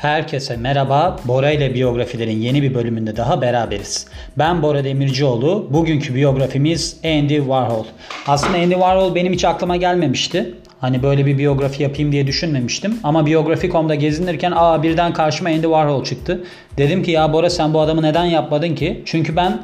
Herkese 0.00 0.56
merhaba. 0.56 1.16
Bora 1.24 1.50
ile 1.50 1.74
biyografilerin 1.74 2.38
yeni 2.38 2.62
bir 2.62 2.74
bölümünde 2.74 3.16
daha 3.16 3.40
beraberiz. 3.40 4.06
Ben 4.38 4.62
Bora 4.62 4.84
Demircioğlu. 4.84 5.68
Bugünkü 5.70 6.14
biyografimiz 6.14 6.96
Andy 7.04 7.36
Warhol. 7.36 7.84
Aslında 8.26 8.58
Andy 8.58 8.72
Warhol 8.72 9.14
benim 9.14 9.32
hiç 9.32 9.44
aklıma 9.44 9.76
gelmemişti. 9.76 10.54
Hani 10.80 11.02
böyle 11.02 11.26
bir 11.26 11.38
biyografi 11.38 11.82
yapayım 11.82 12.12
diye 12.12 12.26
düşünmemiştim. 12.26 12.98
Ama 13.04 13.26
biyografi.com'da 13.26 13.94
gezinirken 13.94 14.52
aa 14.56 14.82
birden 14.82 15.12
karşıma 15.12 15.50
Andy 15.50 15.62
Warhol 15.62 16.04
çıktı. 16.04 16.44
Dedim 16.76 17.02
ki 17.02 17.10
ya 17.10 17.32
Bora 17.32 17.50
sen 17.50 17.74
bu 17.74 17.80
adamı 17.80 18.02
neden 18.02 18.24
yapmadın 18.24 18.74
ki? 18.74 19.02
Çünkü 19.04 19.36
ben 19.36 19.62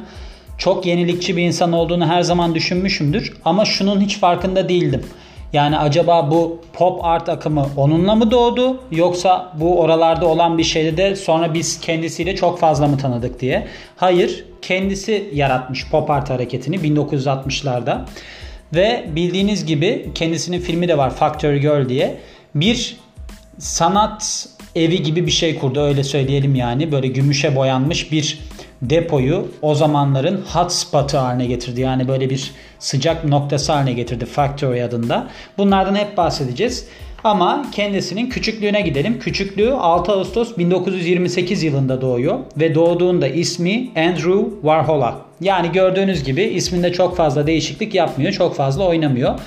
çok 0.57 0.85
yenilikçi 0.85 1.37
bir 1.37 1.43
insan 1.43 1.71
olduğunu 1.71 2.07
her 2.07 2.21
zaman 2.21 2.55
düşünmüşümdür. 2.55 3.33
Ama 3.45 3.65
şunun 3.65 4.01
hiç 4.01 4.17
farkında 4.17 4.69
değildim. 4.69 5.03
Yani 5.57 5.77
acaba 5.77 6.31
bu 6.31 6.61
pop 6.73 7.05
art 7.05 7.29
akımı 7.29 7.69
onunla 7.77 8.15
mı 8.15 8.31
doğdu 8.31 8.79
yoksa 8.91 9.53
bu 9.59 9.79
oralarda 9.79 10.25
olan 10.25 10.57
bir 10.57 10.63
şeyde 10.63 10.97
de 10.97 11.15
sonra 11.15 11.53
biz 11.53 11.79
kendisiyle 11.79 12.35
çok 12.35 12.59
fazla 12.59 12.87
mı 12.87 12.97
tanıdık 12.97 13.39
diye. 13.39 13.67
Hayır 13.95 14.45
kendisi 14.61 15.29
yaratmış 15.33 15.89
pop 15.89 16.09
art 16.09 16.29
hareketini 16.29 16.75
1960'larda 16.75 17.99
ve 18.75 19.05
bildiğiniz 19.15 19.65
gibi 19.65 20.09
kendisinin 20.15 20.59
filmi 20.59 20.87
de 20.87 20.97
var 20.97 21.15
Factory 21.15 21.59
Girl 21.59 21.89
diye. 21.89 22.17
Bir 22.55 22.97
sanat 23.57 24.49
evi 24.75 25.03
gibi 25.03 25.25
bir 25.25 25.31
şey 25.31 25.59
kurdu 25.59 25.81
öyle 25.81 26.03
söyleyelim 26.03 26.55
yani. 26.55 26.91
Böyle 26.91 27.07
gümüşe 27.07 27.55
boyanmış 27.55 28.11
bir 28.11 28.39
depoyu 28.81 29.47
o 29.61 29.75
zamanların 29.75 30.41
hotspot'ı 30.53 31.17
haline 31.17 31.45
getirdi. 31.45 31.81
Yani 31.81 32.07
böyle 32.07 32.29
bir 32.29 32.51
sıcak 32.79 33.25
noktası 33.25 33.71
haline 33.71 33.93
getirdi 33.93 34.25
Factory 34.25 34.83
adında. 34.83 35.27
Bunlardan 35.57 35.95
hep 35.95 36.17
bahsedeceğiz. 36.17 36.87
Ama 37.23 37.65
kendisinin 37.71 38.29
küçüklüğüne 38.29 38.81
gidelim. 38.81 39.19
Küçüklüğü 39.19 39.71
6 39.71 40.11
Ağustos 40.11 40.57
1928 40.57 41.63
yılında 41.63 42.01
doğuyor 42.01 42.39
ve 42.57 42.75
doğduğunda 42.75 43.27
ismi 43.27 43.89
Andrew 43.95 44.43
Warhol'a. 44.61 45.17
Yani 45.41 45.71
gördüğünüz 45.71 46.23
gibi 46.23 46.43
isminde 46.43 46.93
çok 46.93 47.17
fazla 47.17 47.47
değişiklik 47.47 47.95
yapmıyor, 47.95 48.31
çok 48.31 48.55
fazla 48.55 48.83
oynamıyor. 48.87 49.39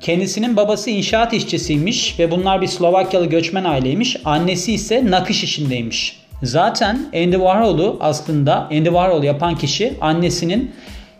Kendisinin 0.00 0.56
babası 0.56 0.90
inşaat 0.90 1.32
işçisiymiş 1.32 2.18
ve 2.18 2.30
bunlar 2.30 2.62
bir 2.62 2.66
Slovakyalı 2.66 3.26
göçmen 3.26 3.64
aileymiş. 3.64 4.16
Annesi 4.24 4.72
ise 4.72 5.10
nakış 5.10 5.44
işindeymiş. 5.44 6.21
Zaten 6.42 6.98
Andy 7.14 7.36
Warhol'u 7.36 7.96
aslında 8.00 8.64
Andy 8.64 8.84
Warhol 8.84 9.22
yapan 9.22 9.54
kişi 9.54 9.94
annesinin 10.00 10.70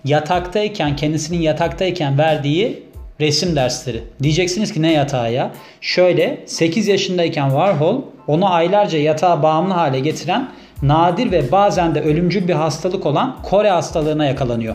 yataktayken, 0.04 0.96
kendisinin 0.96 1.40
yataktayken 1.40 2.18
verdiği 2.18 2.82
resim 3.20 3.56
dersleri. 3.56 4.02
Diyeceksiniz 4.22 4.72
ki 4.72 4.82
ne 4.82 4.92
yatağı 4.92 5.32
ya? 5.32 5.50
Şöyle 5.80 6.40
8 6.46 6.88
yaşındayken 6.88 7.48
Warhol 7.48 8.02
onu 8.26 8.52
aylarca 8.52 8.98
yatağa 8.98 9.42
bağımlı 9.42 9.74
hale 9.74 10.00
getiren 10.00 10.48
nadir 10.82 11.32
ve 11.32 11.52
bazen 11.52 11.94
de 11.94 12.00
ölümcül 12.00 12.48
bir 12.48 12.54
hastalık 12.54 13.06
olan 13.06 13.36
Kore 13.42 13.70
hastalığına 13.70 14.24
yakalanıyor. 14.24 14.74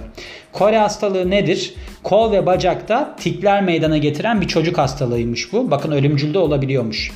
Kore 0.53 0.77
hastalığı 0.77 1.29
nedir? 1.29 1.73
Kol 2.03 2.31
ve 2.31 2.45
bacakta 2.45 3.15
tikler 3.19 3.63
meydana 3.63 3.97
getiren 3.97 4.41
bir 4.41 4.47
çocuk 4.47 4.77
hastalığıymış 4.77 5.53
bu. 5.53 5.71
Bakın 5.71 5.91
ölümcül 5.91 6.33
de 6.33 6.39
olabiliyormuş. 6.39 7.11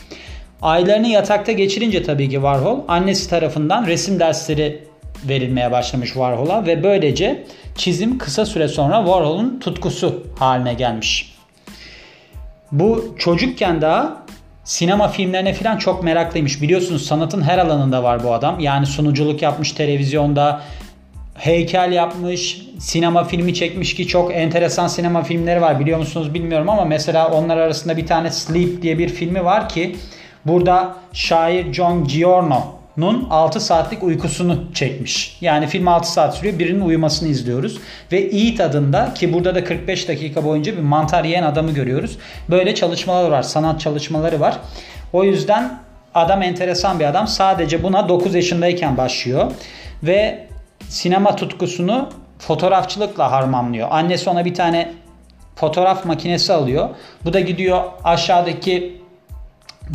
Aylarını 0.62 1.08
yatakta 1.08 1.52
geçirince 1.52 2.04
tabii 2.04 2.30
ki 2.30 2.36
Warhol 2.36 2.80
annesi 2.88 3.30
tarafından 3.30 3.88
resim 3.88 4.20
dersleri 4.20 4.84
verilmeye 5.30 5.72
başlamış 5.72 6.10
Warhol'a 6.10 6.66
ve 6.66 6.84
böylece 6.84 7.44
çizim 7.76 8.18
kısa 8.18 8.46
süre 8.46 8.68
sonra 8.68 8.98
Warhol'un 8.98 9.60
tutkusu 9.60 10.28
haline 10.40 10.74
gelmiş. 10.74 11.36
Bu 12.72 13.16
çocukken 13.20 13.82
daha 13.82 14.24
sinema 14.64 15.08
filmlerine 15.08 15.54
falan 15.54 15.78
çok 15.78 16.04
meraklıymış. 16.04 16.62
Biliyorsunuz 16.62 17.06
sanatın 17.06 17.42
her 17.42 17.58
alanında 17.58 18.04
var 18.04 18.24
bu 18.24 18.34
adam. 18.34 18.60
Yani 18.60 18.86
sunuculuk 18.86 19.42
yapmış 19.42 19.72
televizyonda, 19.72 20.62
heykel 21.36 21.92
yapmış, 21.92 22.62
sinema 22.80 23.24
filmi 23.24 23.54
çekmiş 23.54 23.96
ki 23.96 24.08
çok 24.08 24.36
enteresan 24.36 24.88
sinema 24.88 25.24
filmleri 25.24 25.62
var. 25.62 25.80
Biliyor 25.80 26.00
musunuz 26.00 26.34
bilmiyorum 26.34 26.70
ama 26.70 26.86
mesela 26.86 27.32
onlar 27.32 27.58
arasında 27.58 27.98
bir 27.98 28.06
tane 28.06 28.32
Sleep 28.32 28.82
diye 28.82 28.98
bir 28.98 29.10
filmi 29.10 29.46
var 29.46 29.70
ki 29.70 29.96
Burada 30.46 30.96
şair 31.14 31.74
John 31.74 32.08
Giorno'nun 32.08 33.28
6 33.30 33.60
saatlik 33.60 34.04
uykusunu 34.04 34.74
çekmiş. 34.74 35.38
Yani 35.42 35.68
film 35.68 35.88
6 35.88 36.12
saat 36.12 36.36
sürüyor. 36.36 36.60
Birinin 36.60 36.82
uyumasını 36.82 37.30
izliyoruz. 37.30 37.78
Ve 38.12 38.20
Eat 38.20 38.60
adında 38.60 39.14
ki 39.14 39.34
burada 39.34 39.56
da 39.56 39.64
45 39.64 40.08
dakika 40.08 40.44
boyunca 40.44 40.78
bir 40.78 40.82
mantar 40.82 41.24
yiyen 41.24 41.44
adamı 41.44 41.72
görüyoruz. 41.72 42.18
Böyle 42.50 42.76
çalışmalar 42.76 43.30
var. 43.32 43.44
Sanat 43.44 43.80
çalışmaları 43.80 44.40
var. 44.40 44.58
O 45.14 45.24
yüzden 45.24 45.80
adam 46.16 46.42
enteresan 46.42 47.00
bir 47.00 47.06
adam. 47.06 47.28
Sadece 47.28 47.84
buna 47.84 48.10
9 48.10 48.36
yaşındayken 48.36 48.98
başlıyor. 48.98 49.52
Ve 50.04 50.48
sinema 50.88 51.36
tutkusunu 51.36 52.10
fotoğrafçılıkla 52.40 53.32
harmanlıyor. 53.32 53.88
Annesi 53.92 54.30
ona 54.30 54.46
bir 54.46 54.54
tane 54.54 54.92
fotoğraf 55.56 56.06
makinesi 56.06 56.54
alıyor. 56.54 56.90
Bu 57.26 57.34
da 57.34 57.40
gidiyor 57.40 57.84
aşağıdaki 58.04 59.01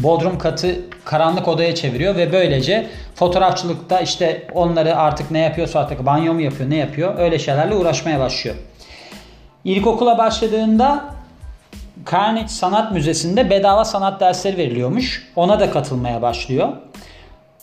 bodrum 0.02 0.38
katı 0.38 0.76
karanlık 1.04 1.48
odaya 1.48 1.74
çeviriyor 1.74 2.16
ve 2.16 2.32
böylece 2.32 2.86
fotoğrafçılıkta 3.14 4.00
işte 4.00 4.46
onları 4.54 4.96
artık 4.96 5.30
ne 5.30 5.38
yapıyorsa 5.38 5.80
artık 5.80 6.06
banyo 6.06 6.34
mu 6.34 6.40
yapıyor 6.40 6.70
ne 6.70 6.76
yapıyor 6.76 7.18
öyle 7.18 7.38
şeylerle 7.38 7.74
uğraşmaya 7.74 8.20
başlıyor. 8.20 8.56
İlkokula 9.64 10.18
başladığında 10.18 11.04
Carnegie 12.10 12.48
Sanat 12.48 12.92
Müzesi'nde 12.92 13.50
bedava 13.50 13.84
sanat 13.84 14.20
dersleri 14.20 14.56
veriliyormuş. 14.56 15.32
Ona 15.36 15.60
da 15.60 15.70
katılmaya 15.70 16.22
başlıyor. 16.22 16.68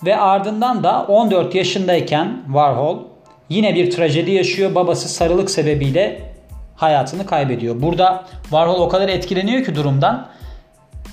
Ve 0.05 0.17
ardından 0.17 0.83
da 0.83 1.05
14 1.07 1.55
yaşındayken 1.55 2.41
Warhol 2.45 2.97
yine 3.49 3.75
bir 3.75 3.91
trajedi 3.91 4.31
yaşıyor. 4.31 4.75
Babası 4.75 5.09
sarılık 5.09 5.51
sebebiyle 5.51 6.21
hayatını 6.75 7.25
kaybediyor. 7.25 7.81
Burada 7.81 8.23
Warhol 8.41 8.81
o 8.81 8.89
kadar 8.89 9.09
etkileniyor 9.09 9.65
ki 9.65 9.75
durumdan 9.75 10.27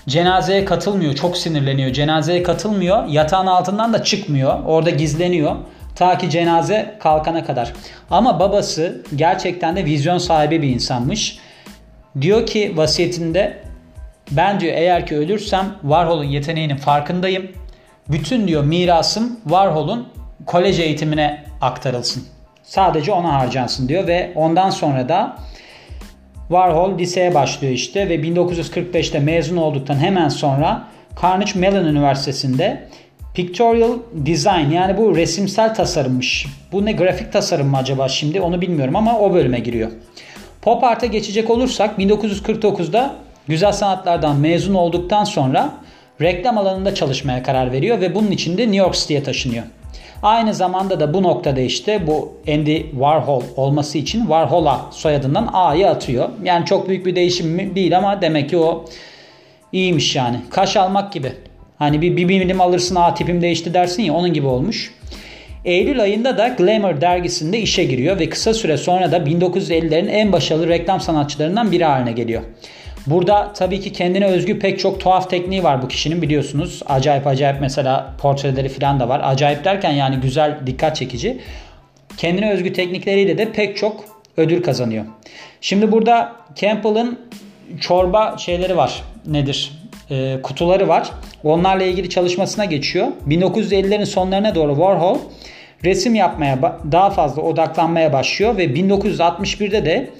Cenazeye 0.08 0.64
katılmıyor. 0.64 1.14
Çok 1.14 1.36
sinirleniyor. 1.36 1.92
Cenazeye 1.92 2.42
katılmıyor. 2.42 3.06
Yatağın 3.06 3.46
altından 3.46 3.92
da 3.92 4.04
çıkmıyor. 4.04 4.64
Orada 4.64 4.90
gizleniyor. 4.90 5.56
Ta 5.94 6.18
ki 6.18 6.30
cenaze 6.30 6.96
kalkana 7.00 7.44
kadar. 7.44 7.72
Ama 8.10 8.40
babası 8.40 9.02
gerçekten 9.16 9.76
de 9.76 9.84
vizyon 9.84 10.18
sahibi 10.18 10.62
bir 10.62 10.68
insanmış. 10.68 11.38
Diyor 12.20 12.46
ki 12.46 12.72
vasiyetinde 12.76 13.62
ben 14.30 14.60
diyor 14.60 14.74
eğer 14.74 15.06
ki 15.06 15.16
ölürsem 15.16 15.66
Warhol'un 15.82 16.24
yeteneğinin 16.24 16.76
farkındayım. 16.76 17.52
Bütün 18.08 18.48
diyor 18.48 18.64
mirasım 18.64 19.40
Warhol'un 19.42 20.08
kolej 20.46 20.80
eğitimine 20.80 21.44
aktarılsın. 21.60 22.24
Sadece 22.62 23.12
ona 23.12 23.34
harcansın 23.34 23.88
diyor 23.88 24.06
ve 24.06 24.32
ondan 24.34 24.70
sonra 24.70 25.08
da 25.08 25.36
Warhol 26.50 26.98
liseye 26.98 27.34
başlıyor 27.34 27.74
işte 27.74 28.08
ve 28.08 28.16
1945'te 28.16 29.20
mezun 29.20 29.56
olduktan 29.56 29.96
hemen 29.96 30.28
sonra 30.28 30.84
Carnegie 31.22 31.60
Mellon 31.60 31.84
Üniversitesi'nde 31.84 32.88
Pictorial 33.34 33.98
Design 34.12 34.70
yani 34.70 34.96
bu 34.96 35.16
resimsel 35.16 35.74
tasarımmış. 35.74 36.46
Bu 36.72 36.84
ne 36.84 36.92
grafik 36.92 37.32
tasarım 37.32 37.68
mı 37.68 37.76
acaba 37.76 38.08
şimdi 38.08 38.40
onu 38.40 38.60
bilmiyorum 38.60 38.96
ama 38.96 39.18
o 39.18 39.34
bölüme 39.34 39.58
giriyor. 39.58 39.90
Pop 40.62 40.84
Art'a 40.84 41.06
geçecek 41.06 41.50
olursak 41.50 41.98
1949'da 41.98 43.14
güzel 43.48 43.72
sanatlardan 43.72 44.36
mezun 44.36 44.74
olduktan 44.74 45.24
sonra 45.24 45.70
reklam 46.20 46.58
alanında 46.58 46.94
çalışmaya 46.94 47.42
karar 47.42 47.72
veriyor 47.72 48.00
ve 48.00 48.14
bunun 48.14 48.30
için 48.30 48.58
de 48.58 48.62
New 48.62 48.76
York 48.76 48.94
City'ye 48.94 49.22
taşınıyor. 49.22 49.64
Aynı 50.22 50.54
zamanda 50.54 51.00
da 51.00 51.14
bu 51.14 51.22
noktada 51.22 51.60
işte 51.60 52.06
bu 52.06 52.32
Andy 52.48 52.82
Warhol 52.90 53.42
olması 53.56 53.98
için 53.98 54.20
Warhol'a 54.20 54.80
soyadından 54.90 55.50
A'yı 55.52 55.88
atıyor. 55.88 56.28
Yani 56.44 56.66
çok 56.66 56.88
büyük 56.88 57.06
bir 57.06 57.16
değişim 57.16 57.74
değil 57.74 57.98
ama 57.98 58.22
demek 58.22 58.50
ki 58.50 58.56
o 58.56 58.84
iyiymiş 59.72 60.16
yani. 60.16 60.36
Kaş 60.50 60.76
almak 60.76 61.12
gibi. 61.12 61.32
Hani 61.78 62.02
bir, 62.02 62.16
bir 62.16 62.24
milim 62.24 62.60
alırsın 62.60 62.96
A 62.96 63.14
tipim 63.14 63.42
değişti 63.42 63.74
dersin 63.74 64.02
ya 64.02 64.14
onun 64.14 64.32
gibi 64.32 64.46
olmuş. 64.46 64.94
Eylül 65.64 66.02
ayında 66.02 66.38
da 66.38 66.48
Glamour 66.48 67.00
dergisinde 67.00 67.58
işe 67.58 67.84
giriyor 67.84 68.18
ve 68.18 68.28
kısa 68.28 68.54
süre 68.54 68.76
sonra 68.76 69.12
da 69.12 69.16
1950'lerin 69.16 70.08
en 70.08 70.32
başarılı 70.32 70.68
reklam 70.68 71.00
sanatçılarından 71.00 71.72
biri 71.72 71.84
haline 71.84 72.12
geliyor. 72.12 72.42
Burada 73.06 73.52
tabii 73.52 73.80
ki 73.80 73.92
kendine 73.92 74.26
özgü 74.26 74.58
pek 74.58 74.78
çok 74.78 75.00
tuhaf 75.00 75.30
tekniği 75.30 75.64
var 75.64 75.82
bu 75.82 75.88
kişinin 75.88 76.22
biliyorsunuz. 76.22 76.82
Acayip 76.86 77.26
acayip 77.26 77.60
mesela 77.60 78.14
portreleri 78.18 78.68
falan 78.68 79.00
da 79.00 79.08
var. 79.08 79.20
Acayip 79.24 79.64
derken 79.64 79.92
yani 79.92 80.16
güzel, 80.16 80.58
dikkat 80.66 80.96
çekici. 80.96 81.40
Kendine 82.16 82.52
özgü 82.52 82.72
teknikleriyle 82.72 83.38
de 83.38 83.52
pek 83.52 83.76
çok 83.76 84.04
ödül 84.36 84.62
kazanıyor. 84.62 85.04
Şimdi 85.60 85.92
burada 85.92 86.32
Campbell'ın 86.54 87.18
çorba 87.80 88.36
şeyleri 88.38 88.76
var. 88.76 89.02
Nedir? 89.26 89.72
E, 90.10 90.38
kutuları 90.42 90.88
var. 90.88 91.10
Onlarla 91.44 91.84
ilgili 91.84 92.10
çalışmasına 92.10 92.64
geçiyor. 92.64 93.06
1950'lerin 93.28 94.06
sonlarına 94.06 94.54
doğru 94.54 94.74
Warhol 94.74 95.18
resim 95.84 96.14
yapmaya 96.14 96.58
daha 96.92 97.10
fazla 97.10 97.42
odaklanmaya 97.42 98.12
başlıyor 98.12 98.56
ve 98.56 98.64
1961'de 98.64 99.84
de 99.84 100.10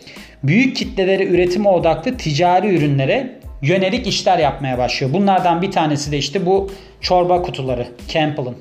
büyük 0.42 0.76
kitlelere 0.76 1.24
üretime 1.24 1.68
odaklı 1.68 2.16
ticari 2.16 2.76
ürünlere 2.76 3.40
yönelik 3.62 4.06
işler 4.06 4.38
yapmaya 4.38 4.78
başlıyor. 4.78 5.12
Bunlardan 5.12 5.62
bir 5.62 5.70
tanesi 5.70 6.12
de 6.12 6.18
işte 6.18 6.46
bu 6.46 6.70
çorba 7.00 7.42
kutuları 7.42 7.88
Campbell'ın. 8.08 8.56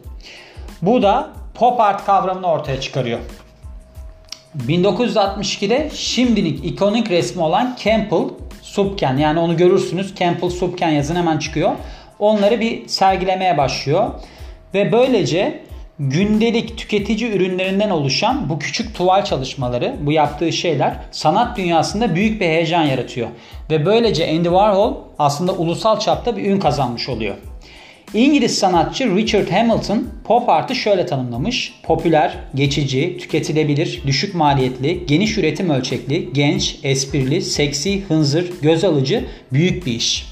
Bu 0.81 1.02
da 1.02 1.30
pop 1.54 1.80
art 1.80 2.06
kavramını 2.06 2.48
ortaya 2.48 2.81
çıkarıyor. 2.81 3.20
1962'de 4.68 5.90
şimdilik 5.94 6.66
ikonik 6.66 7.10
resmi 7.12 7.42
olan 7.42 7.78
Campbell 7.84 8.30
Subken 8.62 9.18
yani 9.18 9.40
onu 9.40 9.58
görürsünüz 9.58 10.16
Campbell 10.16 10.50
Subken 10.50 10.90
yazın 10.90 11.16
hemen 11.16 11.38
çıkıyor. 11.38 11.72
Onları 12.20 12.60
bir 12.60 12.88
sergilemeye 12.88 13.58
başlıyor. 13.58 14.10
Ve 14.74 14.92
böylece 14.92 15.64
gündelik 16.00 16.78
tüketici 16.78 17.31
ürünlerinden 17.31 17.90
oluşan 17.90 18.50
bu 18.50 18.60
küçük 18.60 18.96
tuval 18.96 19.25
çalışmaları, 19.25 19.96
bu 20.01 20.12
yaptığı 20.12 20.51
şeyler 20.51 20.96
sanat 21.12 21.57
dünyasında 21.57 22.16
büyük 22.16 22.42
bir 22.42 22.46
heyecan 22.46 22.84
yaratıyor. 22.84 23.28
Ve 23.69 23.86
böylece 23.86 24.30
Andy 24.30 24.44
Warhol 24.44 24.94
aslında 25.19 25.54
ulusal 25.54 26.00
çapta 26.00 26.38
bir 26.38 26.44
ün 26.44 26.60
kazanmış 26.60 27.10
oluyor. 27.10 27.36
İngiliz 28.13 28.57
sanatçı 28.57 29.16
Richard 29.16 29.51
Hamilton 29.51 30.07
pop 30.24 30.50
art'ı 30.50 30.75
şöyle 30.75 31.06
tanımlamış. 31.06 31.74
Popüler, 31.84 32.38
geçici, 32.56 33.18
tüketilebilir, 33.18 34.02
düşük 34.07 34.36
maliyetli, 34.36 35.06
geniş 35.06 35.38
üretim 35.38 35.69
ölçekli, 35.69 36.34
genç, 36.34 36.80
esprili, 36.84 37.42
seksi, 37.42 38.04
hınzır, 38.04 38.62
göz 38.62 38.84
alıcı, 38.84 39.25
büyük 39.54 39.86
bir 39.86 39.92
iş. 39.92 40.25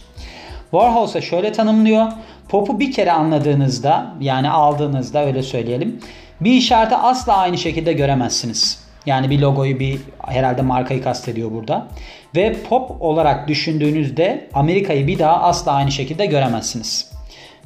Warhol 0.71 1.07
ise 1.07 1.21
şöyle 1.21 1.51
tanımlıyor. 1.51 2.07
Pop'u 2.49 2.79
bir 2.79 2.91
kere 2.91 3.11
anladığınızda 3.11 4.13
yani 4.19 4.49
aldığınızda 4.49 5.25
öyle 5.25 5.43
söyleyelim 5.43 5.99
bir 6.41 6.51
işareti 6.51 6.95
asla 6.95 7.37
aynı 7.37 7.57
şekilde 7.57 7.93
göremezsiniz. 7.93 8.87
Yani 9.05 9.29
bir 9.29 9.39
logoyu 9.39 9.79
bir 9.79 9.99
herhalde 10.25 10.61
markayı 10.61 11.03
kastediyor 11.03 11.51
burada. 11.51 11.87
Ve 12.35 12.55
pop 12.69 13.01
olarak 13.01 13.47
düşündüğünüzde 13.47 14.49
Amerika'yı 14.53 15.07
bir 15.07 15.19
daha 15.19 15.41
asla 15.41 15.71
aynı 15.71 15.91
şekilde 15.91 16.25
göremezsiniz. 16.25 17.11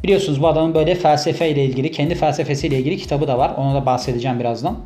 Biliyorsunuz 0.03 0.41
bu 0.41 0.47
adamın 0.47 0.73
böyle 0.73 0.95
felsefe 0.95 1.49
ile 1.49 1.65
ilgili, 1.65 1.91
kendi 1.91 2.15
felsefesiyle 2.15 2.79
ilgili 2.79 2.97
kitabı 2.97 3.27
da 3.27 3.37
var. 3.37 3.51
Ona 3.57 3.75
da 3.75 3.85
bahsedeceğim 3.85 4.39
birazdan. 4.39 4.77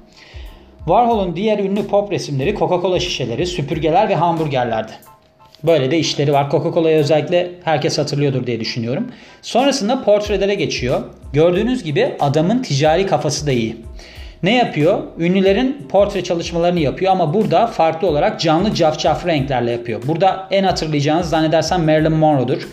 Warhol'un 0.78 1.36
diğer 1.36 1.60
ünlü 1.60 1.88
pop 1.88 2.12
resimleri 2.12 2.54
Coca-Cola 2.54 3.00
şişeleri, 3.00 3.46
süpürgeler 3.46 4.10
ve 4.10 4.16
hamburgerlerdi. 4.16 4.92
Böyle 5.68 5.92
de 5.92 5.98
işleri 6.00 6.34
var. 6.34 6.52
Coca-Cola'yı 6.52 6.98
özellikle 6.98 7.52
herkes 7.64 7.98
hatırlıyordur 7.98 8.48
diye 8.48 8.60
düşünüyorum. 8.60 9.12
Sonrasında 9.42 10.04
portrelere 10.04 10.56
geçiyor. 10.56 11.02
Gördüğünüz 11.34 11.84
gibi 11.84 12.16
adamın 12.20 12.62
ticari 12.62 13.06
kafası 13.06 13.48
da 13.48 13.52
iyi. 13.52 13.78
Ne 14.44 14.56
yapıyor? 14.56 15.04
Ünlülerin 15.20 15.88
portre 15.90 16.24
çalışmalarını 16.24 16.80
yapıyor 16.80 17.12
ama 17.12 17.34
burada 17.34 17.68
farklı 17.68 18.08
olarak 18.08 18.40
canlı 18.40 18.74
cafcaf 18.74 19.26
renklerle 19.26 19.72
yapıyor. 19.72 20.02
Burada 20.08 20.48
en 20.52 20.64
hatırlayacağınız 20.64 21.30
zannedersem 21.30 21.86
Marilyn 21.86 22.12
Monroe'dur. 22.12 22.68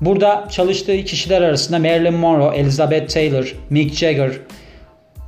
Burada 0.00 0.48
çalıştığı 0.50 1.04
kişiler 1.04 1.42
arasında 1.42 1.78
Marilyn 1.78 2.14
Monroe, 2.14 2.56
Elizabeth 2.56 3.14
Taylor, 3.14 3.56
Mick 3.70 3.94
Jagger, 3.94 4.30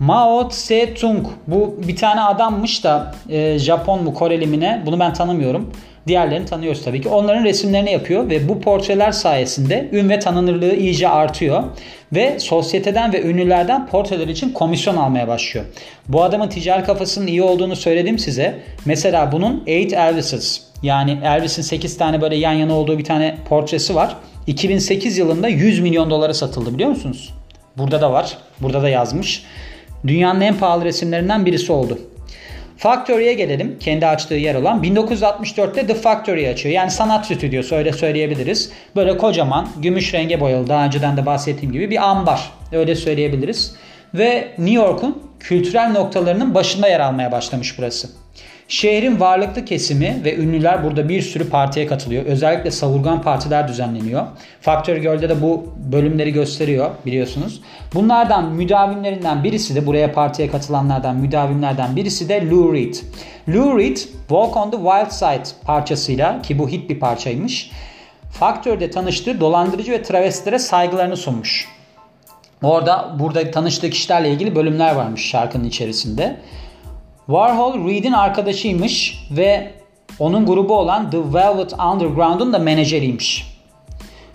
Mao 0.02 0.48
Tse-tung 0.48 1.26
bu 1.46 1.76
bir 1.88 1.96
tane 1.96 2.20
adammış 2.20 2.84
da 2.84 3.14
e, 3.28 3.58
Japon 3.58 4.04
mu 4.04 4.14
Koreli 4.14 4.46
mi 4.46 4.60
ne 4.60 4.82
bunu 4.86 5.00
ben 5.00 5.12
tanımıyorum. 5.12 5.70
Diğerlerini 6.06 6.46
tanıyoruz 6.46 6.84
tabii 6.84 7.00
ki. 7.00 7.08
Onların 7.08 7.44
resimlerini 7.44 7.92
yapıyor 7.92 8.30
ve 8.30 8.48
bu 8.48 8.60
portreler 8.60 9.12
sayesinde 9.12 9.88
ün 9.92 10.08
ve 10.08 10.18
tanınırlığı 10.18 10.76
iyice 10.76 11.08
artıyor. 11.08 11.62
Ve 12.12 12.38
sosyeteden 12.38 13.12
ve 13.12 13.22
ünlülerden 13.22 13.86
portreler 13.86 14.28
için 14.28 14.52
komisyon 14.52 14.96
almaya 14.96 15.28
başlıyor. 15.28 15.66
Bu 16.08 16.22
adamın 16.22 16.48
ticari 16.48 16.84
kafasının 16.84 17.26
iyi 17.26 17.42
olduğunu 17.42 17.76
söyledim 17.76 18.18
size. 18.18 18.58
Mesela 18.84 19.32
bunun 19.32 19.62
Eight 19.66 19.92
Elvis's 19.92 20.60
yani 20.82 21.18
Elvis'in 21.24 21.62
8 21.62 21.98
tane 21.98 22.20
böyle 22.20 22.36
yan 22.36 22.52
yana 22.52 22.74
olduğu 22.74 22.98
bir 22.98 23.04
tane 23.04 23.36
portresi 23.48 23.94
var. 23.94 24.16
2008 24.46 25.18
yılında 25.18 25.48
100 25.48 25.80
milyon 25.80 26.10
dolara 26.10 26.34
satıldı 26.34 26.74
biliyor 26.74 26.90
musunuz? 26.90 27.34
Burada 27.78 28.00
da 28.00 28.12
var. 28.12 28.38
Burada 28.60 28.82
da 28.82 28.88
yazmış. 28.88 29.44
Dünyanın 30.06 30.40
en 30.40 30.58
pahalı 30.58 30.84
resimlerinden 30.84 31.46
birisi 31.46 31.72
oldu. 31.72 31.98
Factory'e 32.76 33.34
gelelim. 33.34 33.76
Kendi 33.80 34.06
açtığı 34.06 34.34
yer 34.34 34.54
olan. 34.54 34.82
1964'te 34.82 35.86
The 35.86 35.94
Factory 35.94 36.48
açıyor. 36.48 36.74
Yani 36.74 36.90
sanat 36.90 37.26
stüdyosu 37.26 37.74
öyle 37.74 37.92
söyleyebiliriz. 37.92 38.70
Böyle 38.96 39.16
kocaman 39.18 39.68
gümüş 39.78 40.14
renge 40.14 40.40
boyalı 40.40 40.68
daha 40.68 40.84
önceden 40.84 41.16
de 41.16 41.26
bahsettiğim 41.26 41.72
gibi 41.72 41.90
bir 41.90 42.10
ambar. 42.10 42.50
Öyle 42.72 42.94
söyleyebiliriz. 42.94 43.74
Ve 44.14 44.48
New 44.58 44.74
York'un 44.74 45.22
kültürel 45.40 45.90
noktalarının 45.90 46.54
başında 46.54 46.88
yer 46.88 47.00
almaya 47.00 47.32
başlamış 47.32 47.78
burası. 47.78 48.21
Şehrin 48.72 49.20
varlıklı 49.20 49.64
kesimi 49.64 50.20
ve 50.24 50.36
ünlüler 50.36 50.84
burada 50.84 51.08
bir 51.08 51.22
sürü 51.22 51.50
partiye 51.50 51.86
katılıyor. 51.86 52.24
Özellikle 52.24 52.70
savurgan 52.70 53.22
partiler 53.22 53.68
düzenleniyor. 53.68 54.26
Factory 54.60 55.00
Girl'de 55.00 55.28
de 55.28 55.42
bu 55.42 55.74
bölümleri 55.92 56.32
gösteriyor 56.32 56.90
biliyorsunuz. 57.06 57.60
Bunlardan 57.94 58.52
müdavimlerinden 58.52 59.44
birisi 59.44 59.74
de 59.74 59.86
buraya 59.86 60.12
partiye 60.12 60.50
katılanlardan 60.50 61.16
müdavimlerden 61.16 61.96
birisi 61.96 62.28
de 62.28 62.50
Lou 62.50 62.74
Reed. 62.74 62.94
Lou 63.48 63.78
Reed 63.78 63.96
Walk 64.28 64.56
on 64.56 64.70
the 64.70 64.76
Wild 64.76 65.10
Side 65.10 65.56
parçasıyla 65.64 66.42
ki 66.42 66.58
bu 66.58 66.68
hit 66.68 66.90
bir 66.90 67.00
parçaymış. 67.00 67.70
Factory'de 68.30 68.90
tanıştığı 68.90 69.40
dolandırıcı 69.40 69.92
ve 69.92 70.02
travestilere 70.02 70.58
saygılarını 70.58 71.16
sunmuş. 71.16 71.68
Orada 72.62 73.16
burada 73.18 73.50
tanıştığı 73.50 73.90
kişilerle 73.90 74.30
ilgili 74.30 74.54
bölümler 74.54 74.94
varmış 74.94 75.26
şarkının 75.26 75.64
içerisinde. 75.64 76.36
Warhol 77.26 77.88
Reed'in 77.88 78.12
arkadaşıymış 78.12 79.26
ve 79.30 79.70
onun 80.18 80.46
grubu 80.46 80.78
olan 80.78 81.10
The 81.10 81.18
Velvet 81.18 81.72
Underground'un 81.72 82.52
da 82.52 82.58
menajeriymiş. 82.58 83.52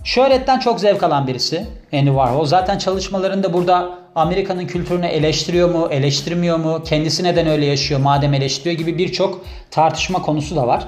Şöhretten 0.04 0.60
çok 0.60 0.80
zevk 0.80 1.04
alan 1.04 1.28
birisi 1.28 1.66
Andy 1.94 2.08
Warhol. 2.08 2.46
Zaten 2.46 2.78
çalışmalarında 2.78 3.54
burada 3.54 3.90
Amerika'nın 4.16 4.68
kültürünü 4.68 5.06
eleştiriyor 5.06 5.70
mu, 5.70 5.88
eleştirmiyor 5.92 6.58
mu, 6.58 6.82
kendisi 6.86 7.24
neden 7.24 7.48
öyle 7.48 7.66
yaşıyor 7.66 8.00
madem 8.00 8.34
eleştiriyor 8.34 8.78
gibi 8.78 8.98
birçok 8.98 9.46
tartışma 9.72 10.22
konusu 10.22 10.56
da 10.56 10.68
var. 10.68 10.88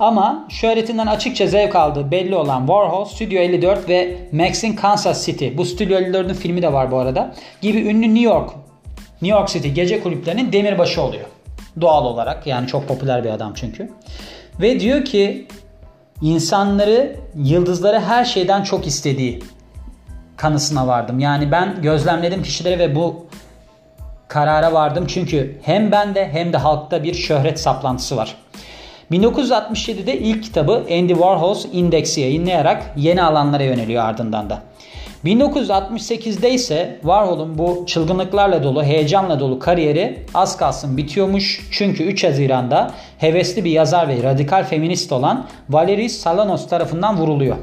Ama 0.00 0.46
şöhretinden 0.48 1.06
açıkça 1.06 1.46
zevk 1.46 1.76
aldığı 1.76 2.10
belli 2.10 2.34
olan 2.34 2.60
Warhol, 2.60 3.04
Studio 3.04 3.38
54 3.38 3.88
ve 3.88 4.16
Max'in 4.32 4.76
Kansas 4.76 5.26
City, 5.26 5.48
bu 5.56 5.64
Studio 5.64 5.96
54'ün 5.96 6.34
filmi 6.34 6.62
de 6.62 6.72
var 6.72 6.90
bu 6.90 6.98
arada, 6.98 7.34
gibi 7.60 7.78
ünlü 7.78 8.14
New 8.14 8.22
York 8.22 8.50
New 9.22 9.38
York 9.38 9.48
City 9.48 9.68
gece 9.68 10.02
kulüplerinin 10.02 10.52
demirbaşı 10.52 11.02
oluyor. 11.02 11.24
Doğal 11.80 12.04
olarak 12.04 12.46
yani 12.46 12.66
çok 12.66 12.88
popüler 12.88 13.24
bir 13.24 13.30
adam 13.30 13.52
çünkü. 13.54 13.90
Ve 14.60 14.80
diyor 14.80 15.04
ki 15.04 15.46
insanları 16.22 17.16
yıldızları 17.36 18.00
her 18.00 18.24
şeyden 18.24 18.62
çok 18.62 18.86
istediği 18.86 19.42
kanısına 20.36 20.86
vardım. 20.86 21.18
Yani 21.18 21.50
ben 21.50 21.82
gözlemledim 21.82 22.42
kişileri 22.42 22.78
ve 22.78 22.94
bu 22.94 23.26
karara 24.28 24.72
vardım. 24.72 25.04
Çünkü 25.08 25.58
hem 25.62 25.92
bende 25.92 26.28
hem 26.32 26.52
de 26.52 26.56
halkta 26.56 27.02
bir 27.02 27.14
şöhret 27.14 27.60
saplantısı 27.60 28.16
var. 28.16 28.36
1967'de 29.10 30.18
ilk 30.18 30.44
kitabı 30.44 30.72
Andy 30.72 31.12
Warhol's 31.12 31.66
Index'i 31.72 32.20
yayınlayarak 32.20 32.82
yeni 32.96 33.22
alanlara 33.22 33.62
yöneliyor 33.62 34.04
ardından 34.04 34.50
da. 34.50 34.62
1968'de 35.24 36.50
ise 36.50 36.98
Warhol'un 37.00 37.58
bu 37.58 37.84
çılgınlıklarla 37.86 38.62
dolu, 38.62 38.84
heyecanla 38.84 39.40
dolu 39.40 39.58
kariyeri 39.58 40.26
az 40.34 40.56
kalsın 40.56 40.96
bitiyormuş. 40.96 41.68
Çünkü 41.70 42.04
3 42.04 42.24
Haziran'da 42.24 42.90
hevesli 43.18 43.64
bir 43.64 43.70
yazar 43.70 44.08
ve 44.08 44.22
radikal 44.22 44.64
feminist 44.64 45.12
olan 45.12 45.46
Valerie 45.70 46.08
Salanos 46.08 46.68
tarafından 46.68 47.16
vuruluyor. 47.16 47.56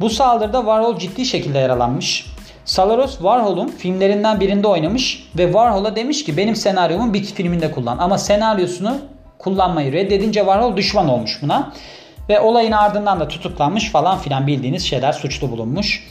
Bu 0.00 0.10
saldırıda 0.10 0.58
Warhol 0.58 0.98
ciddi 0.98 1.26
şekilde 1.26 1.58
yaralanmış. 1.58 2.26
Salaros 2.64 3.12
Warhol'un 3.12 3.68
filmlerinden 3.68 4.40
birinde 4.40 4.66
oynamış 4.68 5.28
ve 5.38 5.44
Warhol'a 5.44 5.96
demiş 5.96 6.24
ki 6.24 6.36
benim 6.36 6.56
senaryomu 6.56 7.14
bir 7.14 7.24
filminde 7.24 7.70
kullan. 7.70 7.98
Ama 7.98 8.18
senaryosunu 8.18 8.98
kullanmayı 9.38 9.92
reddedince 9.92 10.40
Warhol 10.40 10.76
düşman 10.76 11.08
olmuş 11.08 11.38
buna. 11.42 11.72
Ve 12.28 12.40
olayın 12.40 12.72
ardından 12.72 13.20
da 13.20 13.28
tutuklanmış 13.28 13.90
falan 13.90 14.18
filan 14.18 14.46
bildiğiniz 14.46 14.86
şeyler 14.86 15.12
suçlu 15.12 15.50
bulunmuş. 15.50 16.08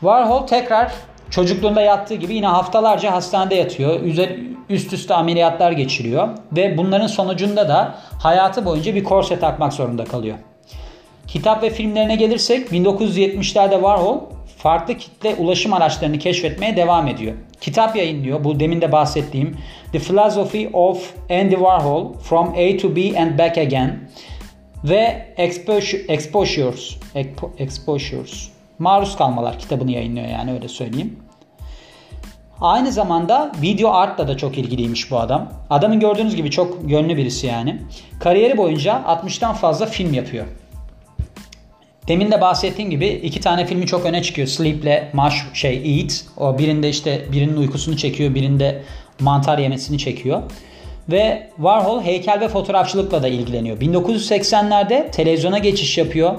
Warhol 0.00 0.46
tekrar 0.46 0.92
çocukluğunda 1.30 1.80
yattığı 1.80 2.14
gibi 2.14 2.34
yine 2.34 2.46
haftalarca 2.46 3.12
hastanede 3.12 3.54
yatıyor. 3.54 4.00
Üst 4.70 4.92
üste 4.92 5.14
ameliyatlar 5.14 5.72
geçiriyor. 5.72 6.28
Ve 6.52 6.78
bunların 6.78 7.06
sonucunda 7.06 7.68
da 7.68 7.94
hayatı 8.22 8.64
boyunca 8.64 8.94
bir 8.94 9.04
korse 9.04 9.38
takmak 9.38 9.72
zorunda 9.72 10.04
kalıyor. 10.04 10.38
Kitap 11.26 11.62
ve 11.62 11.70
filmlerine 11.70 12.16
gelirsek 12.16 12.68
1970'lerde 12.68 13.74
Warhol 13.74 14.20
farklı 14.58 14.96
kitle 14.96 15.34
ulaşım 15.34 15.72
araçlarını 15.72 16.18
keşfetmeye 16.18 16.76
devam 16.76 17.08
ediyor. 17.08 17.34
Kitap 17.60 17.96
yayınlıyor. 17.96 18.44
Bu 18.44 18.60
demin 18.60 18.80
de 18.80 18.92
bahsettiğim 18.92 19.56
The 19.92 19.98
Philosophy 19.98 20.68
of 20.72 21.14
Andy 21.30 21.54
Warhol 21.54 22.12
From 22.14 22.48
A 22.48 22.76
to 22.76 22.96
B 22.96 23.20
and 23.20 23.38
Back 23.38 23.58
Again 23.58 24.10
ve 24.84 25.34
Exposures, 26.08 26.96
Exposures 27.58 28.57
maruz 28.78 29.16
kalmalar 29.16 29.58
kitabını 29.58 29.90
yayınlıyor 29.90 30.28
yani 30.28 30.52
öyle 30.52 30.68
söyleyeyim. 30.68 31.18
Aynı 32.60 32.92
zamanda 32.92 33.52
video 33.62 33.90
artla 33.90 34.28
da 34.28 34.36
çok 34.36 34.58
ilgiliymiş 34.58 35.10
bu 35.10 35.18
adam. 35.18 35.52
Adamın 35.70 36.00
gördüğünüz 36.00 36.36
gibi 36.36 36.50
çok 36.50 36.90
yönlü 36.90 37.16
birisi 37.16 37.46
yani. 37.46 37.82
Kariyeri 38.20 38.56
boyunca 38.56 39.02
60'tan 39.06 39.54
fazla 39.54 39.86
film 39.86 40.14
yapıyor. 40.14 40.46
Demin 42.08 42.30
de 42.30 42.40
bahsettiğim 42.40 42.90
gibi 42.90 43.06
iki 43.06 43.40
tane 43.40 43.66
filmi 43.66 43.86
çok 43.86 44.06
öne 44.06 44.22
çıkıyor. 44.22 44.48
Sleep'le 44.48 45.14
Mash 45.14 45.46
şey 45.54 46.00
Eat. 46.00 46.24
O 46.36 46.58
birinde 46.58 46.88
işte 46.88 47.24
birinin 47.32 47.56
uykusunu 47.56 47.96
çekiyor, 47.96 48.34
birinde 48.34 48.82
mantar 49.20 49.58
yemesini 49.58 49.98
çekiyor. 49.98 50.42
Ve 51.08 51.50
Warhol 51.56 52.02
heykel 52.02 52.40
ve 52.40 52.48
fotoğrafçılıkla 52.48 53.22
da 53.22 53.28
ilgileniyor. 53.28 53.80
1980'lerde 53.80 55.10
televizyona 55.10 55.58
geçiş 55.58 55.98
yapıyor. 55.98 56.30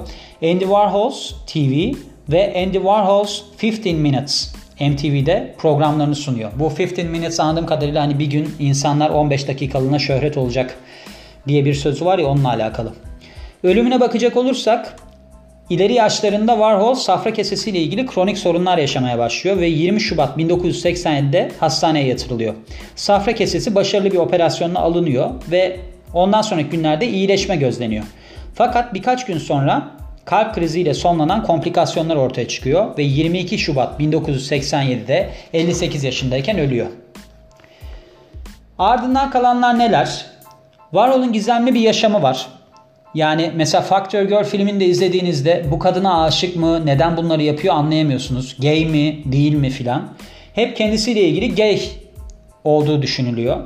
Andy 0.43 0.59
Warhol's 0.59 1.33
TV 1.47 1.93
ve 2.31 2.53
Andy 2.65 2.77
Warhol's 2.77 3.41
15 3.63 3.85
Minutes 3.85 4.53
MTV'de 4.79 5.55
programlarını 5.57 6.15
sunuyor. 6.15 6.51
Bu 6.59 6.67
15 6.67 6.97
Minutes 6.97 7.39
anladığım 7.39 7.65
kadarıyla 7.65 8.03
hani 8.03 8.19
bir 8.19 8.25
gün 8.25 8.55
insanlar 8.59 9.09
15 9.09 9.47
dakikalığına 9.47 9.99
şöhret 9.99 10.37
olacak 10.37 10.77
diye 11.47 11.65
bir 11.65 11.73
sözü 11.73 12.05
var 12.05 12.19
ya 12.19 12.27
onunla 12.27 12.49
alakalı. 12.49 12.93
Ölümüne 13.63 13.99
bakacak 13.99 14.37
olursak 14.37 14.95
ileri 15.69 15.93
yaşlarında 15.93 16.51
Warhol 16.51 16.93
safra 16.93 17.33
kesesiyle 17.33 17.79
ilgili 17.79 18.05
kronik 18.05 18.37
sorunlar 18.37 18.77
yaşamaya 18.77 19.17
başlıyor 19.17 19.57
ve 19.57 19.67
20 19.67 20.01
Şubat 20.01 20.37
1987'de 20.37 21.51
hastaneye 21.59 22.07
yatırılıyor. 22.07 22.53
Safra 22.95 23.33
kesesi 23.33 23.75
başarılı 23.75 24.11
bir 24.11 24.17
operasyonla 24.17 24.79
alınıyor 24.79 25.29
ve 25.51 25.79
ondan 26.13 26.41
sonraki 26.41 26.69
günlerde 26.69 27.07
iyileşme 27.07 27.55
gözleniyor. 27.55 28.03
Fakat 28.55 28.93
birkaç 28.93 29.25
gün 29.25 29.37
sonra 29.37 29.98
kalp 30.29 30.55
kriziyle 30.55 30.93
sonlanan 30.93 31.43
komplikasyonlar 31.43 32.15
ortaya 32.15 32.47
çıkıyor 32.47 32.97
ve 32.97 33.03
22 33.03 33.57
Şubat 33.57 33.99
1987'de 33.99 35.29
58 35.53 36.03
yaşındayken 36.03 36.59
ölüyor. 36.59 36.87
Ardından 38.79 39.31
kalanlar 39.31 39.79
neler? 39.79 40.25
Warhol'un 40.91 41.33
gizemli 41.33 41.73
bir 41.73 41.79
yaşamı 41.79 42.21
var. 42.21 42.47
Yani 43.13 43.51
mesela 43.55 43.81
Factor 43.81 44.21
Girl 44.21 44.43
filmini 44.43 44.79
de 44.79 44.85
izlediğinizde 44.85 45.65
bu 45.71 45.79
kadına 45.79 46.23
aşık 46.23 46.55
mı, 46.55 46.85
neden 46.85 47.17
bunları 47.17 47.43
yapıyor 47.43 47.73
anlayamıyorsunuz. 47.73 48.55
Gay 48.59 48.85
mi, 48.85 49.21
değil 49.25 49.53
mi 49.53 49.69
filan. 49.69 50.09
Hep 50.53 50.77
kendisiyle 50.77 51.21
ilgili 51.21 51.55
gay 51.55 51.81
olduğu 52.63 53.01
düşünülüyor. 53.01 53.57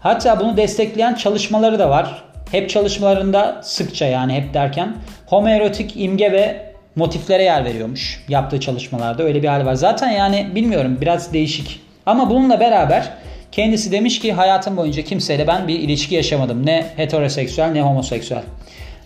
Hatta 0.00 0.40
bunu 0.40 0.56
destekleyen 0.56 1.14
çalışmaları 1.14 1.78
da 1.78 1.90
var. 1.90 2.24
Hep 2.54 2.70
çalışmalarında 2.70 3.60
sıkça 3.62 4.06
yani 4.06 4.32
hep 4.32 4.54
derken 4.54 4.96
homoerotik 5.26 5.92
imge 5.96 6.32
ve 6.32 6.72
motiflere 6.96 7.42
yer 7.42 7.64
veriyormuş 7.64 8.24
yaptığı 8.28 8.60
çalışmalarda. 8.60 9.22
Öyle 9.22 9.42
bir 9.42 9.48
hal 9.48 9.66
var. 9.66 9.74
Zaten 9.74 10.10
yani 10.10 10.48
bilmiyorum 10.54 10.98
biraz 11.00 11.32
değişik. 11.32 11.80
Ama 12.06 12.30
bununla 12.30 12.60
beraber 12.60 13.10
kendisi 13.52 13.92
demiş 13.92 14.20
ki 14.20 14.32
hayatım 14.32 14.76
boyunca 14.76 15.02
kimseyle 15.02 15.46
ben 15.46 15.68
bir 15.68 15.80
ilişki 15.80 16.14
yaşamadım. 16.14 16.66
Ne 16.66 16.86
heteroseksüel 16.96 17.70
ne 17.70 17.82
homoseksüel. 17.82 18.42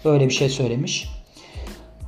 Böyle 0.04 0.28
bir 0.28 0.34
şey 0.34 0.48
söylemiş. 0.48 1.08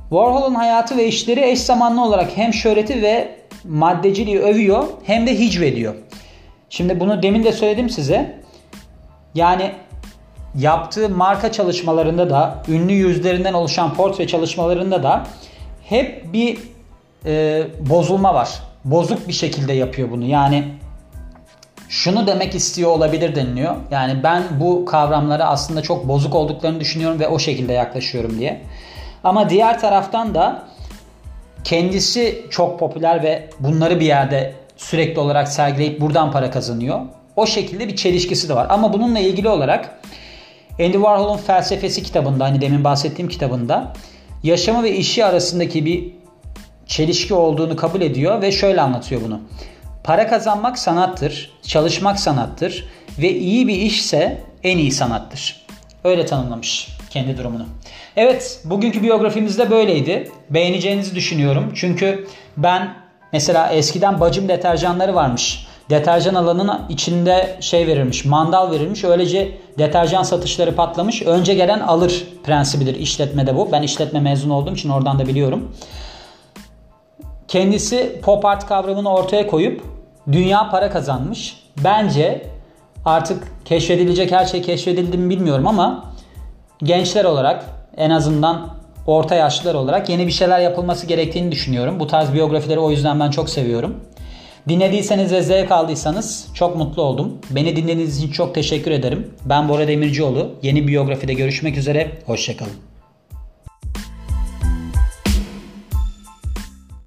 Warhol'un 0.09 0.55
hayatı 0.55 0.97
ve 0.97 1.07
işleri 1.07 1.51
eş 1.51 1.59
zamanlı 1.59 2.05
olarak 2.05 2.37
hem 2.37 2.53
şöhreti 2.53 3.01
ve 3.01 3.35
maddeciliği 3.63 4.39
övüyor 4.39 4.87
hem 5.03 5.27
de 5.27 5.39
hicvediyor. 5.39 5.95
Şimdi 6.69 6.99
bunu 6.99 7.23
demin 7.23 7.43
de 7.43 7.51
söyledim 7.51 7.89
size. 7.89 8.41
Yani 9.35 9.71
yaptığı 10.55 11.09
marka 11.09 11.51
çalışmalarında 11.51 12.29
da 12.29 12.63
ünlü 12.67 12.93
yüzlerinden 12.93 13.53
oluşan 13.53 13.93
portre 13.93 14.27
çalışmalarında 14.27 15.03
da 15.03 15.23
hep 15.83 16.33
bir 16.33 16.59
e, 17.25 17.63
bozulma 17.89 18.33
var. 18.33 18.49
Bozuk 18.85 19.27
bir 19.27 19.33
şekilde 19.33 19.73
yapıyor 19.73 20.11
bunu. 20.11 20.25
Yani 20.25 20.63
şunu 21.89 22.27
demek 22.27 22.55
istiyor 22.55 22.91
olabilir 22.91 23.35
deniliyor. 23.35 23.75
Yani 23.91 24.23
ben 24.23 24.43
bu 24.59 24.85
kavramlara 24.85 25.45
aslında 25.45 25.81
çok 25.81 26.07
bozuk 26.07 26.35
olduklarını 26.35 26.79
düşünüyorum 26.79 27.19
ve 27.19 27.27
o 27.27 27.39
şekilde 27.39 27.73
yaklaşıyorum 27.73 28.39
diye. 28.39 28.61
Ama 29.23 29.49
diğer 29.49 29.79
taraftan 29.79 30.35
da 30.35 30.63
kendisi 31.63 32.45
çok 32.49 32.79
popüler 32.79 33.23
ve 33.23 33.49
bunları 33.59 33.99
bir 33.99 34.05
yerde 34.05 34.53
sürekli 34.77 35.19
olarak 35.19 35.47
sergileyip 35.47 36.01
buradan 36.01 36.31
para 36.31 36.51
kazanıyor. 36.51 36.99
O 37.35 37.45
şekilde 37.45 37.87
bir 37.87 37.95
çelişkisi 37.95 38.49
de 38.49 38.55
var. 38.55 38.67
Ama 38.69 38.93
bununla 38.93 39.19
ilgili 39.19 39.49
olarak 39.49 39.99
Andy 40.81 40.93
Warhol'un 40.93 41.37
felsefesi 41.37 42.03
kitabında 42.03 42.45
hani 42.45 42.61
demin 42.61 42.83
bahsettiğim 42.83 43.29
kitabında 43.29 43.93
yaşamı 44.43 44.83
ve 44.83 44.95
işi 44.95 45.25
arasındaki 45.25 45.85
bir 45.85 46.13
çelişki 46.85 47.33
olduğunu 47.33 47.75
kabul 47.75 48.01
ediyor 48.01 48.41
ve 48.41 48.51
şöyle 48.51 48.81
anlatıyor 48.81 49.21
bunu. 49.25 49.41
Para 50.03 50.27
kazanmak 50.27 50.79
sanattır, 50.79 51.53
çalışmak 51.61 52.19
sanattır 52.19 52.85
ve 53.19 53.31
iyi 53.31 53.67
bir 53.67 53.75
işse 53.75 54.41
en 54.63 54.77
iyi 54.77 54.91
sanattır. 54.91 55.65
Öyle 56.03 56.25
tanımlamış 56.25 56.87
kendi 57.09 57.37
durumunu. 57.37 57.65
Evet, 58.17 58.61
bugünkü 58.65 59.03
biyografimiz 59.03 59.57
de 59.57 59.71
böyleydi. 59.71 60.31
Beğeneceğinizi 60.49 61.15
düşünüyorum. 61.15 61.71
Çünkü 61.75 62.27
ben 62.57 62.93
mesela 63.33 63.69
eskiden 63.69 64.19
bacım 64.19 64.47
deterjanları 64.47 65.15
varmış. 65.15 65.67
Deterjan 65.89 66.35
alanının 66.35 66.81
içinde 66.89 67.57
şey 67.59 67.87
verilmiş, 67.87 68.25
mandal 68.25 68.71
verilmiş. 68.71 69.03
Öylece 69.03 69.57
deterjan 69.77 70.23
satışları 70.23 70.75
patlamış. 70.75 71.21
Önce 71.21 71.53
gelen 71.53 71.79
alır 71.79 72.27
prensibidir 72.43 72.95
işletmede 72.95 73.55
bu. 73.55 73.71
Ben 73.71 73.81
işletme 73.81 74.19
mezunu 74.19 74.53
olduğum 74.53 74.73
için 74.73 74.89
oradan 74.89 75.19
da 75.19 75.27
biliyorum. 75.27 75.75
Kendisi 77.47 78.19
pop 78.23 78.45
art 78.45 78.67
kavramını 78.67 79.13
ortaya 79.13 79.47
koyup 79.47 79.83
dünya 80.31 80.69
para 80.69 80.89
kazanmış. 80.89 81.63
Bence 81.83 82.45
artık 83.05 83.47
keşfedilecek 83.65 84.31
her 84.31 84.45
şey 84.45 84.61
keşfedildi 84.61 85.17
mi 85.17 85.29
bilmiyorum 85.29 85.67
ama 85.67 86.05
gençler 86.83 87.25
olarak 87.25 87.65
en 87.97 88.09
azından 88.09 88.69
orta 89.07 89.35
yaşlılar 89.35 89.73
olarak 89.73 90.09
yeni 90.09 90.27
bir 90.27 90.31
şeyler 90.31 90.59
yapılması 90.59 91.05
gerektiğini 91.07 91.51
düşünüyorum. 91.51 91.99
Bu 91.99 92.07
tarz 92.07 92.33
biyografileri 92.33 92.79
o 92.79 92.91
yüzden 92.91 93.19
ben 93.19 93.29
çok 93.29 93.49
seviyorum. 93.49 93.95
Dinlediyseniz 94.69 95.31
ve 95.31 95.41
zevk 95.41 95.71
aldıysanız 95.71 96.47
çok 96.53 96.77
mutlu 96.77 97.01
oldum. 97.01 97.37
Beni 97.49 97.75
dinlediğiniz 97.75 98.17
için 98.17 98.31
çok 98.31 98.55
teşekkür 98.55 98.91
ederim. 98.91 99.33
Ben 99.45 99.69
Bora 99.69 99.87
Demircioğlu. 99.87 100.55
Yeni 100.63 100.87
biyografide 100.87 101.33
görüşmek 101.33 101.77
üzere. 101.77 102.11
Hoşçakalın. 102.25 102.90